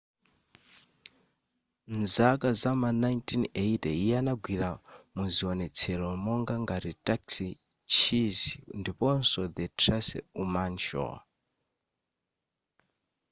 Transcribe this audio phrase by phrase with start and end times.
[1.99, 4.69] m'zaka zama 1980 iye anagwira
[5.15, 7.47] muziwonetsero monga ngati taxi
[7.93, 8.39] cheers
[8.79, 11.11] ndiponso the tracy ullman show